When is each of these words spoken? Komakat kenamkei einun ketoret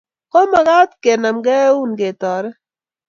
Komakat 0.31 0.89
kenamkei 1.03 1.63
einun 1.67 1.91
ketoret 1.99 2.57